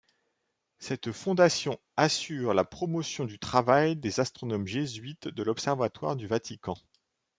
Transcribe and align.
Cette 0.79 1.11
fondation 1.11 1.79
assure 1.95 2.55
la 2.55 2.63
promotion 2.65 3.25
du 3.25 3.37
travail 3.37 3.95
des 3.95 4.19
astronomes 4.19 4.65
jésuites 4.65 5.27
de 5.27 5.43
l'Observatoire 5.43 6.15
du 6.15 6.25
Vatican. 6.25 6.75